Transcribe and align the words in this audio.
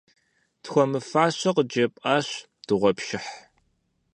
Тхуэмыфащэ 0.63 1.49
къыджепӀащ 1.55 2.27
дыгъуэпшыхь. 2.67 3.31